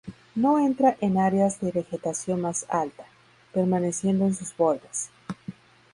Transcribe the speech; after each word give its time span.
No 0.33 0.57
entra 0.57 0.97
en 0.99 1.19
áreas 1.19 1.59
de 1.61 1.71
vegetación 1.71 2.41
más 2.41 2.65
alta, 2.69 3.05
permaneciendo 3.53 4.25
en 4.25 4.33
sus 4.33 4.57
bordes. 4.57 5.11